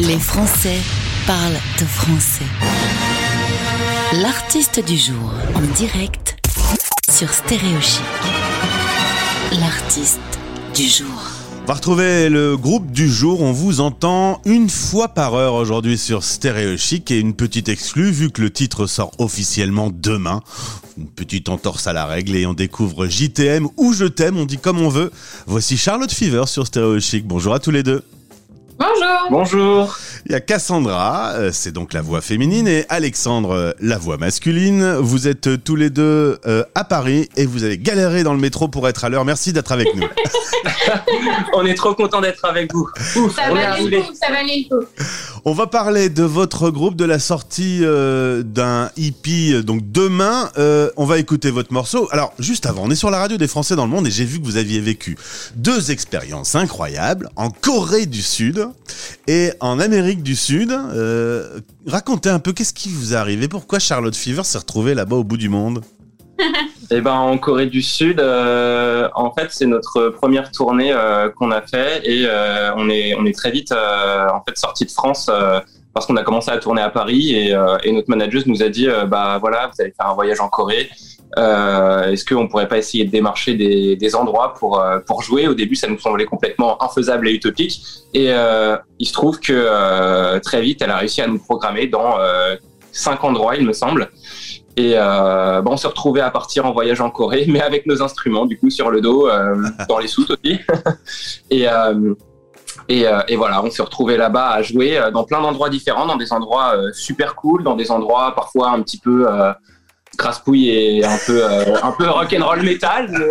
[0.00, 0.78] Les Français
[1.26, 2.44] parlent de français.
[4.22, 6.36] L'artiste du jour en direct
[7.10, 8.04] sur Stéréochic.
[9.58, 10.20] L'artiste
[10.76, 11.06] du jour.
[11.64, 13.42] On va retrouver le groupe du jour.
[13.42, 18.12] On vous entend une fois par heure aujourd'hui sur Stéréo Chic et une petite exclue
[18.12, 20.42] vu que le titre sort officiellement demain.
[20.96, 24.58] Une petite entorse à la règle et on découvre JTM ou Je t'aime, on dit
[24.58, 25.10] comme on veut.
[25.46, 27.26] Voici Charlotte Fever sur Stéréo Chic.
[27.26, 28.04] Bonjour à tous les deux.
[28.78, 29.30] Bonjour.
[29.30, 29.98] Bonjour.
[30.26, 34.18] Il y a Cassandra, euh, c'est donc la voix féminine, et Alexandre, euh, la voix
[34.18, 34.94] masculine.
[35.00, 36.38] Vous êtes euh, tous les deux
[36.74, 39.24] à Paris et vous avez galéré dans le métro pour être à l'heure.
[39.24, 40.06] Merci d'être avec nous.
[41.54, 42.88] On est trop content d'être avec vous.
[43.16, 44.86] Ouf, Ça valait le coup, ça valait le coup.
[45.48, 49.54] On va parler de votre groupe, de la sortie euh, d'un EP.
[49.54, 52.06] euh, Donc demain, euh, on va écouter votre morceau.
[52.12, 54.26] Alors juste avant, on est sur la radio des Français dans le monde et j'ai
[54.26, 55.16] vu que vous aviez vécu
[55.56, 58.68] deux expériences incroyables en Corée du Sud
[59.26, 60.70] et en Amérique du Sud.
[60.70, 65.16] Euh, racontez un peu qu'est-ce qui vous est arrivé, pourquoi Charlotte Fever s'est retrouvée là-bas
[65.16, 65.80] au bout du monde?
[66.90, 71.50] Et ben en Corée du Sud, euh, en fait, c'est notre première tournée euh, qu'on
[71.50, 74.90] a fait et euh, on est on est très vite euh, en fait sorti de
[74.90, 75.60] France euh,
[75.92, 78.70] parce qu'on a commencé à tourner à Paris et, euh, et notre manageuse nous a
[78.70, 80.88] dit bah voilà vous allez faire un voyage en Corée.
[81.36, 85.46] Est-ce qu'on pourrait pas essayer de démarcher des, des endroits pour pour jouer?
[85.46, 87.82] Au début, ça nous semblait complètement infaisable et utopique.
[88.14, 88.32] Et
[88.98, 92.16] il se trouve que très vite, elle a réussi à nous programmer dans
[92.92, 94.10] cinq endroits, il me semble.
[94.78, 98.00] Et euh, bon, on s'est retrouvés à partir en voyage en Corée, mais avec nos
[98.00, 99.56] instruments, du coup, sur le dos, euh,
[99.88, 100.60] dans les soutes aussi.
[101.50, 102.14] et, euh,
[102.88, 106.32] et, et voilà, on s'est retrouvés là-bas à jouer dans plein d'endroits différents, dans des
[106.32, 109.26] endroits super cool, dans des endroits parfois un petit peu
[110.16, 113.28] crasse-pouille et un peu, un peu rock'n'roll metal, mais,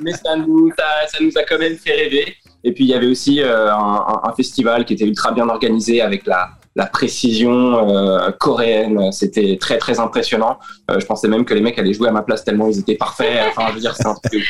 [0.00, 2.36] mais ça, nous, ça, ça nous a quand même fait rêver.
[2.64, 6.57] Et puis il y avait aussi un festival qui était ultra bien organisé avec la,
[6.78, 9.12] la précision euh, coréenne.
[9.12, 10.58] C'était très très impressionnant.
[10.90, 12.94] Euh, je pensais même que les mecs allaient jouer à ma place tellement ils étaient
[12.94, 13.42] parfaits.
[13.50, 14.48] Enfin, je veux dire, c'est un truc.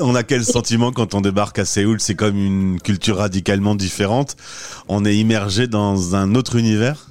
[0.00, 2.00] On a quel sentiment quand on débarque à Séoul?
[2.00, 4.36] C'est comme une culture radicalement différente.
[4.88, 7.08] On est immergé dans un autre univers?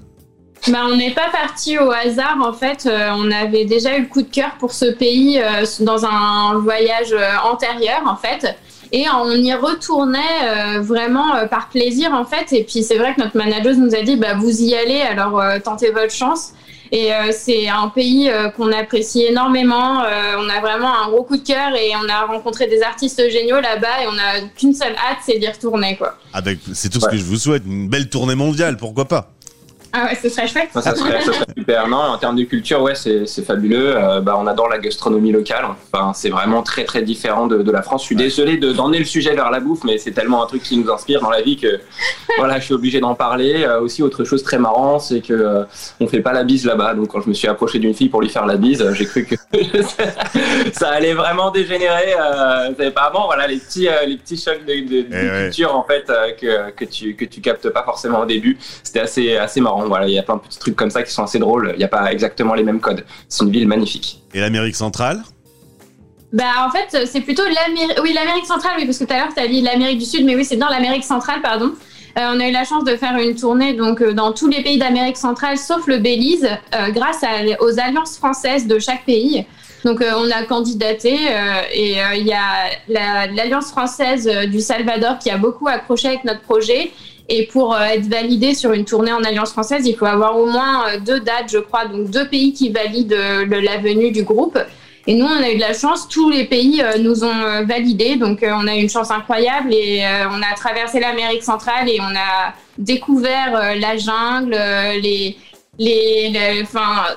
[0.67, 2.85] Bah, on n'est pas parti au hasard en fait.
[2.85, 6.59] Euh, on avait déjà eu le coup de cœur pour ce pays euh, dans un
[6.59, 8.57] voyage euh, antérieur en fait.
[8.91, 12.53] Et on y retournait euh, vraiment euh, par plaisir en fait.
[12.53, 15.39] Et puis c'est vrai que notre manageuse nous a dit bah vous y allez alors
[15.39, 16.53] euh, tentez votre chance.
[16.91, 20.03] Et euh, c'est un pays euh, qu'on apprécie énormément.
[20.03, 23.21] Euh, on a vraiment un gros coup de cœur et on a rencontré des artistes
[23.29, 26.17] géniaux là-bas et on a qu'une seule hâte, c'est d'y retourner quoi.
[26.33, 27.63] Avec, c'est tout ce que je vous souhaite.
[27.65, 29.31] Une belle tournée mondiale, pourquoi pas?
[29.93, 30.69] Ah ouais, ce serait chouette.
[30.73, 31.87] Ça, ça serait, ça serait super.
[31.87, 33.95] Non, en termes de culture, ouais, c'est c'est fabuleux.
[33.95, 35.65] Euh, bah, on adore la gastronomie locale.
[35.91, 38.01] Enfin, c'est vraiment très très différent de, de la France.
[38.01, 40.63] Je suis désolé de d'emmener le sujet vers la bouffe, mais c'est tellement un truc
[40.63, 41.79] qui nous inspire dans la vie que
[42.37, 43.63] voilà, je suis obligé d'en parler.
[43.65, 45.63] Euh, aussi, autre chose très marrant, c'est que euh,
[45.99, 46.93] on fait pas la bise là-bas.
[46.93, 49.05] Donc, quand je me suis approché d'une fille pour lui faire la bise, euh, j'ai
[49.05, 49.35] cru que
[50.73, 52.13] ça allait vraiment dégénérer.
[52.19, 55.13] Euh, savez pas avant, voilà, les petits euh, les petits chocs de, de, de Eh
[55.29, 55.43] ouais.
[55.45, 58.57] culture en fait euh, que que tu que tu captes pas forcément au début.
[58.83, 59.76] C'était assez assez marrant.
[59.85, 61.71] Voilà, il y a plein de petits trucs comme ça qui sont assez drôles.
[61.75, 63.05] Il n'y a pas exactement les mêmes codes.
[63.29, 64.21] C'est une ville magnifique.
[64.33, 65.23] Et l'Amérique centrale?
[66.33, 69.33] Bah en fait c'est plutôt l'Amérique oui l'Amérique centrale oui parce que tout à l'heure
[69.33, 71.71] tu as dit l'Amérique du Sud mais oui c'est dans l'Amérique centrale pardon.
[72.17, 74.61] Euh, on a eu la chance de faire une tournée donc euh, dans tous les
[74.61, 76.45] pays d'Amérique centrale sauf le Belize
[76.75, 79.45] euh, grâce à- aux alliances françaises de chaque pays.
[79.85, 84.59] Donc euh, on a candidaté euh, et euh, il y a la- l'alliance française du
[84.59, 86.91] Salvador qui a beaucoup accroché avec notre projet.
[87.29, 90.97] Et pour être validé sur une tournée en alliance française, il faut avoir au moins
[91.05, 93.17] deux dates, je crois, donc deux pays qui valident
[93.49, 94.57] la venue du groupe.
[95.07, 98.39] Et nous, on a eu de la chance, tous les pays nous ont validés, donc
[98.43, 102.53] on a eu une chance incroyable et on a traversé l'Amérique centrale et on a
[102.77, 104.57] découvert la jungle,
[105.01, 105.37] les,
[105.79, 106.63] les, les-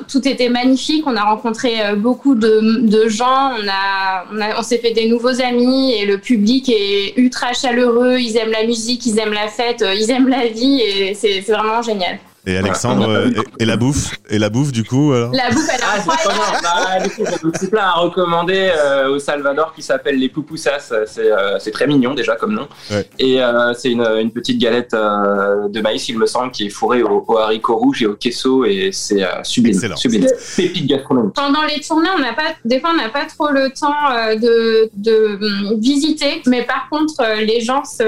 [0.08, 1.04] tout était magnifique.
[1.06, 2.60] On a rencontré euh, beaucoup de,
[3.08, 7.14] gens, on a, on a, on s'est fait des nouveaux amis et le public est
[7.16, 8.18] ultra chaleureux.
[8.18, 11.40] Ils aiment la musique, ils aiment la fête, euh, ils aiment la vie et c'est
[11.40, 12.18] vraiment génial.
[12.46, 13.18] Et Alexandre, Voilà.
[13.26, 15.84] euh, et, et la bouffe Et la bouffe, du coup alors La bouffe, elle est
[15.84, 20.18] Ah, bah, Du coup, j'ai un petit plat à recommander euh, au Salvador qui s'appelle
[20.18, 20.92] les pupusas.
[21.06, 22.66] C'est euh, c'est très mignon déjà comme nom.
[22.90, 23.06] Ouais.
[23.18, 26.70] Et euh, c'est une, une petite galette euh, de maïs, il me semble, qui est
[26.70, 29.74] fourrée au, au haricot rouge et au queso et c'est euh, sublime.
[29.74, 29.96] Excellent.
[29.96, 30.26] Sublime.
[30.56, 31.34] Pépite gastronomique.
[31.34, 34.34] Pendant les tournées, on n'a pas, des fois, on n'a pas trop le temps euh,
[34.36, 35.38] de, de
[35.74, 38.02] hum, visiter, mais par contre, les gens se,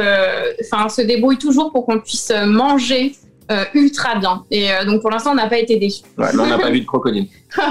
[0.65, 3.15] enfin, se débrouillent toujours pour qu'on puisse manger
[3.75, 4.45] ultra bien.
[4.51, 6.03] Et euh, donc, pour l'instant, on n'a pas été déçus.
[6.19, 7.29] Ouais, on n'a pas vu de crocodile.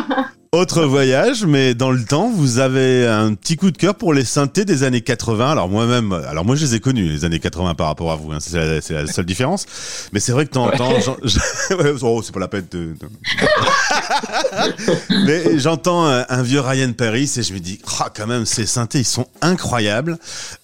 [0.54, 4.26] Autre voyage, mais dans le temps, vous avez un petit coup de cœur pour les
[4.26, 5.50] synthés des années 80.
[5.50, 8.34] Alors moi-même, alors moi je les ai connus les années 80 par rapport à vous.
[8.34, 8.40] Hein.
[8.42, 9.66] C'est la, seule différence.
[10.12, 10.68] Mais c'est vrai que j'en-
[11.78, 12.96] ouais, oh, c'est pas la peine de.
[15.26, 18.66] mais j'entends un, un vieux Ryan Paris et je me dis, ah quand même, ces
[18.66, 20.18] synthés ils sont incroyables.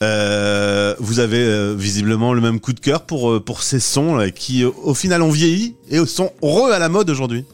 [0.03, 4.29] Euh, vous avez euh, visiblement le même coup de cœur pour euh, pour ces sons
[4.35, 7.45] qui euh, au final ont vieilli et sont re à la mode aujourd'hui.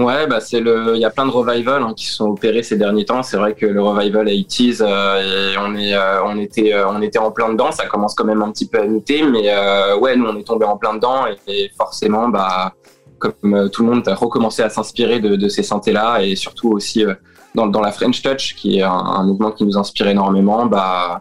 [0.00, 2.76] Ouais, bah c'est le, il y a plein de revivals hein, qui sont opérés ces
[2.76, 3.22] derniers temps.
[3.22, 7.02] C'est vrai que le revival 80s, euh, et on est, euh, on était, euh, on
[7.02, 7.70] était en plein dedans.
[7.70, 10.46] Ça commence quand même un petit peu à muter, mais euh, ouais, nous on est
[10.46, 12.72] tombé en plein dedans et forcément, bah,
[13.20, 17.04] comme euh, tout le monde a recommencé à s'inspirer de, ces synthés-là et surtout aussi
[17.04, 17.14] euh,
[17.54, 21.20] dans, la French Touch, qui est un, mouvement qui nous inspire énormément, bah.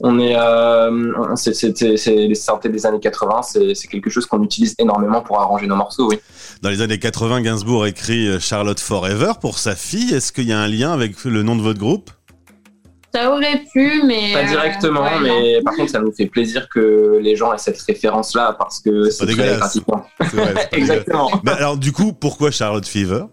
[0.00, 5.22] On est, euh, les synthés des années 80, c'est, c'est quelque chose qu'on utilise énormément
[5.22, 6.18] pour arranger nos morceaux, oui.
[6.62, 10.12] Dans les années 80, Gainsbourg écrit euh, Charlotte Forever pour sa fille.
[10.12, 12.10] Est-ce qu'il y a un lien avec le nom de votre groupe?
[13.14, 14.32] Ça aurait pu, mais.
[14.32, 15.20] Pas euh, directement, ouais, non.
[15.20, 19.10] mais par contre, ça nous fait plaisir que les gens aient cette référence-là parce que
[19.10, 20.06] c'est très gratifiant.
[20.72, 21.30] Exactement.
[21.44, 23.24] Mais alors du coup, pourquoi Charlotte Fever?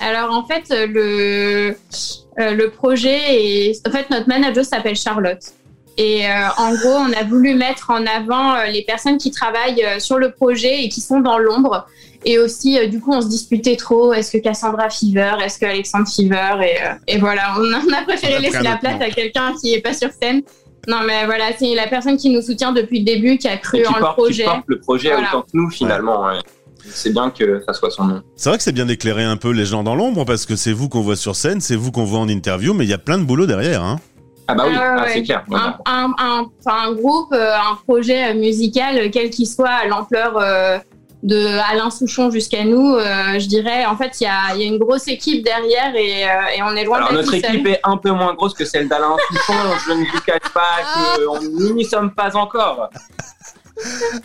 [0.00, 1.74] Alors en fait, le, euh,
[2.36, 3.86] le projet est.
[3.86, 5.42] En fait, notre manager s'appelle Charlotte.
[5.96, 10.18] Et euh, en gros, on a voulu mettre en avant les personnes qui travaillent sur
[10.18, 11.86] le projet et qui sont dans l'ombre.
[12.26, 14.12] Et aussi, euh, du coup, on se disputait trop.
[14.12, 15.32] Est-ce que Cassandra Fever?
[15.42, 16.56] Est-ce que Alexandre Fever?
[16.62, 19.00] Et, euh, et voilà, on a, on a préféré On a pris laisser la place
[19.00, 20.42] à quelqu'un qui est pas sur scène.
[20.88, 23.84] Non, mais voilà, c'est la personne qui nous soutient depuis le début, qui a cru
[23.86, 24.44] en le porte, qui projet.
[24.44, 25.28] porte le projet Voilà.
[25.28, 26.24] autant que nous, finalement.
[26.26, 26.38] ouais.
[26.92, 28.22] C'est bien que ça soit son nom.
[28.36, 30.72] C'est vrai que c'est bien d'éclairer un peu les gens dans l'ombre parce que c'est
[30.72, 32.98] vous qu'on voit sur scène, c'est vous qu'on voit en interview, mais il y a
[32.98, 33.82] plein de boulot derrière.
[33.84, 33.98] Hein.
[34.48, 35.22] Ah bah oui, Ah ouais, ah, c'est ouais.
[35.22, 35.44] clair.
[35.46, 35.78] Voilà.
[35.86, 40.38] un, un, un, enfin, un groupe, euh, un projet musical, quel qu'il soit, à l'ampleur
[40.38, 40.78] euh,
[41.22, 44.64] de Alain Souchon jusqu'à nous, euh, je dirais, en fait, il y a, il y
[44.64, 47.66] a une grosse équipe derrière et, euh, et on est loin Alors d'être notre équipe
[47.66, 49.52] est un peu moins grosse que celle d'Alain Souchon.
[49.86, 52.88] je ne vous cache pas que on- nous n'y sommes pas encore.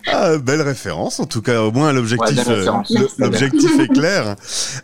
[0.08, 2.72] Ah, belle référence, en tout cas, au moins l'objectif, Ouais, euh,
[3.20, 4.36] l'objectif est clair.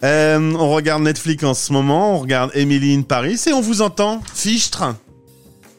[0.04, 3.82] Euh, on regarde Netflix en ce moment, on regarde Emily in Paris et on vous
[3.82, 4.96] entend fichtre.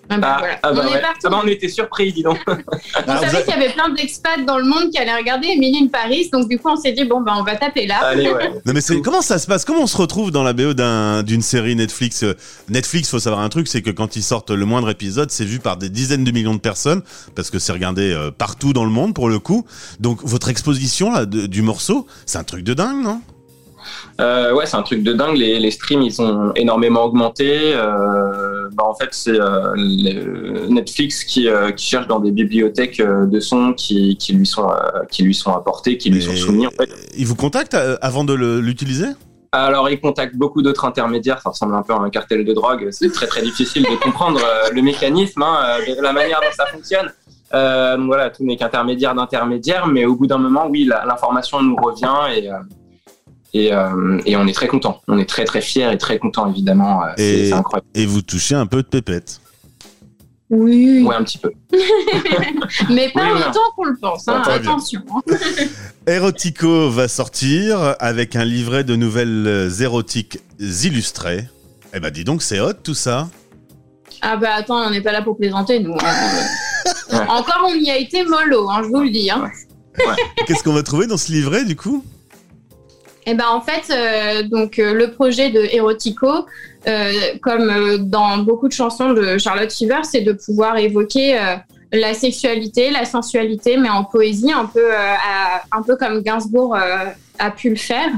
[0.08, 0.58] Ah bah Ah, voilà.
[0.62, 1.00] ah bah on est ouais.
[1.00, 1.20] parti.
[1.24, 2.38] Ah bah, on était surpris, dis donc.
[2.46, 2.60] On vous
[3.06, 5.86] savait avez- qu'il y avait plein d'expats dans le monde qui allaient regarder Emily in
[5.86, 7.98] Paris, donc du coup, on s'est dit, bon, bah, on va taper là.
[8.04, 8.50] Allez, ouais.
[8.66, 9.64] Non mais c'est comment ça se passe?
[9.64, 12.22] Comment on se retrouve dans la BO d'un- d'une série Netflix?
[12.24, 12.34] Euh,
[12.68, 15.60] Netflix, faut savoir un truc, c'est que quand ils sortent le moindre épisode, c'est vu
[15.60, 17.02] par des dizaines de millions de personnes
[17.34, 19.64] parce que c'est regardé euh, partout dans le monde pour le coup.
[20.00, 23.20] Donc votre exposition là de- du morceau, c'est un truc de dingue, non?
[24.20, 25.36] Euh, ouais, c'est un truc de dingue.
[25.36, 27.74] Les, les streams, ils ont énormément augmenté.
[27.74, 29.74] Euh, bah, en fait, c'est euh,
[30.68, 34.68] Netflix qui, qui cherche dans des bibliothèques de sons qui, qui lui sont
[35.10, 36.66] qui lui sont apportés, qui lui sont soumis.
[36.66, 36.88] En fait.
[37.16, 39.06] Ils vous contactent avant de l'utiliser?
[39.52, 41.40] Alors, ils contactent beaucoup d'autres intermédiaires.
[41.42, 42.88] Ça ressemble un peu à un cartel de drogue.
[42.90, 44.40] C'est très très difficile de comprendre
[44.72, 47.12] le mécanisme, hein, de la manière dont ça fonctionne.
[47.52, 52.34] Donc voilà, tout n'est qu'intermédiaire d'intermédiaire, mais au bout d'un moment, oui, l'information nous revient
[52.34, 52.48] et
[53.54, 55.00] et, euh, et on est très content.
[55.08, 57.02] On est très très fiers et très content évidemment.
[57.04, 57.86] Euh, c'est Et- c'est incroyable.
[57.94, 59.40] et vous touchez un peu de pépette.
[60.50, 61.50] Oui, Ouais, un petit peu.
[62.90, 65.00] mais pas Oui, autant qu'on le pense, hein, attention.
[66.06, 71.46] Erotico va sortir avec un livret de nouvelles euh, érotiques illustrées.
[71.94, 73.28] Eh ben dis donc, c'est hot tout ça.
[74.20, 75.94] Ah bah attends, on n'est pas là pour plaisanter, nous.
[75.94, 76.86] hein.
[77.28, 79.30] Encore, on y a été mollo, hein, je vous le dis.
[79.30, 79.50] Hein.
[80.46, 82.04] Qu'est-ce qu'on va trouver dans ce livret du coup?
[83.26, 86.46] Et ben en fait, euh, donc euh, le projet de Erotico,
[86.88, 91.38] euh, comme dans beaucoup de chansons de Charlotte Fever, c'est de pouvoir évoquer
[91.92, 96.74] la sexualité, la sensualité, mais en poésie, un peu, à- un peu comme Gainsbourg
[97.38, 98.08] a pu le faire.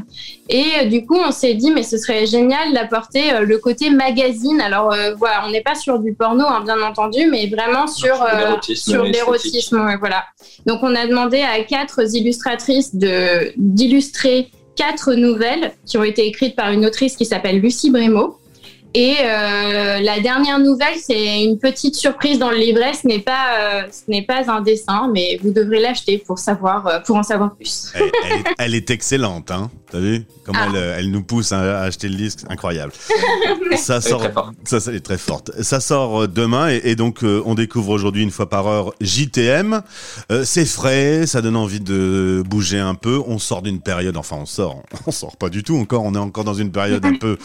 [0.48, 4.60] Et du coup, on s'est dit, mais ce serait génial d'apporter le côté magazine.
[4.60, 8.16] Alors voilà, on n'est pas sur du porno, hein, bien entendu, mais vraiment sur
[8.94, 10.24] Sur l'érotisme ouais, voilà.
[10.66, 16.56] Donc on a demandé à quatre illustratrices de d'illustrer quatre nouvelles qui ont été écrites
[16.56, 18.38] par une autrice qui s'appelle Lucie Brémaud.
[18.96, 22.92] Et euh, la dernière nouvelle, c'est une petite surprise dans le livret.
[22.94, 27.00] Ce n'est pas, euh, n'est pas un dessin, mais vous devrez l'acheter pour savoir, euh,
[27.00, 27.92] pour en savoir plus.
[27.96, 30.24] elle, elle est excellente, hein T'as vu?
[30.44, 30.66] Comment Ah.
[30.70, 32.90] elle, euh, elle nous pousse à, à acheter le disque Incroyable.
[33.76, 34.22] ça Elle est sort,
[34.64, 35.52] ça, ça, est très forte.
[35.62, 38.92] Ça sort euh, demain et, et donc euh, on découvre aujourd'hui une fois par heure
[39.00, 39.82] JTM.
[40.32, 43.22] Euh, c'est frais, ça donne envie de bouger un peu.
[43.24, 46.02] On sort d'une période, enfin on sort, on sort pas du tout encore.
[46.02, 47.38] On est encore dans une période un peu,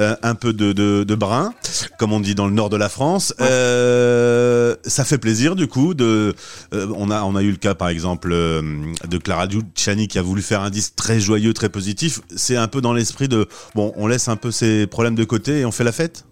[0.00, 1.54] euh, un peu de, de de, brun,
[1.98, 3.34] comme on dit dans le nord de la France.
[3.40, 5.94] Euh, ça fait plaisir du coup.
[5.94, 6.36] De,
[6.72, 8.62] euh, on a on a eu le cas par exemple euh,
[9.08, 11.95] de Clara Luciani qui a voulu faire un disque très joyeux, très positif.
[12.34, 15.60] C'est un peu dans l'esprit de bon, on laisse un peu ses problèmes de côté
[15.60, 16.24] et on fait la fête?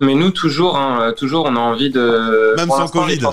[0.00, 2.54] Mais nous, toujours, hein, toujours, on a envie de.
[2.56, 3.20] Même sans Covid.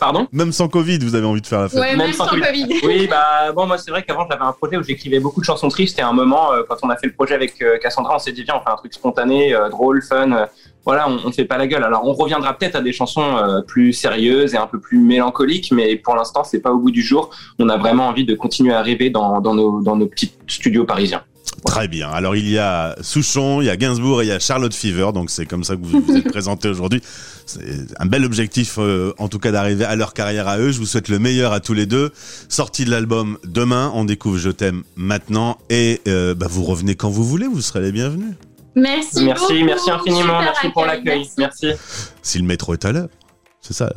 [0.00, 1.78] Pardon Même sans Covid, vous avez envie de faire la fête.
[1.78, 2.66] Ouais, même, Même sans sans Covid.
[2.84, 5.68] Oui, bah bon, moi c'est vrai qu'avant j'avais un projet où j'écrivais beaucoup de chansons
[5.68, 8.16] tristes et à un moment, euh, quand on a fait le projet avec euh, Cassandra,
[8.16, 10.32] on s'est dit viens, on fait un truc spontané, euh, drôle, fun.
[10.32, 10.46] euh,
[10.86, 11.84] voilà, on, on fait pas la gueule.
[11.84, 15.70] Alors on reviendra peut-être à des chansons euh, plus sérieuses et un peu plus mélancoliques,
[15.72, 17.28] mais pour l'instant c'est pas au bout du jour.
[17.58, 20.84] On a vraiment envie de continuer à rêver dans, dans nos dans nos petits studios
[20.84, 21.22] parisiens.
[21.64, 22.08] Très bien.
[22.10, 25.10] Alors il y a Souchon, il y a Gainsbourg et il y a Charlotte Fever,
[25.12, 27.02] donc c'est comme ça que vous vous êtes présenté aujourd'hui.
[27.46, 27.60] C'est
[27.98, 30.70] un bel objectif, euh, en tout cas, d'arriver à leur carrière à eux.
[30.70, 32.12] Je vous souhaite le meilleur à tous les deux.
[32.48, 37.10] Sortie de l'album demain, on découvre Je t'aime maintenant et euh, bah, vous revenez quand
[37.10, 38.34] vous voulez, vous serez les bienvenus.
[38.74, 39.24] Merci.
[39.24, 39.64] Merci, beaucoup.
[39.64, 41.66] merci infiniment, merci pour accueil, l'accueil, merci.
[41.66, 41.80] merci.
[42.22, 43.08] Si le métro est à l'heure,
[43.60, 43.92] c'est ça.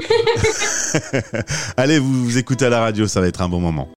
[1.77, 3.87] Allez, vous, vous écoutez à la radio, ça va être un bon moment.